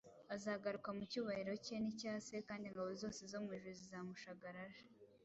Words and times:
Azagaruka 0.35 0.89
mu 0.97 1.03
cyubahiro 1.11 1.53
cye 1.65 1.75
n’icya 1.81 2.13
Se 2.25 2.35
kandi 2.47 2.65
ingabo 2.67 2.89
zose 3.01 3.21
zo 3.31 3.39
mu 3.43 3.49
ijuru 3.57 3.75
zizamushagara 3.79 4.59
aje. 4.67 4.83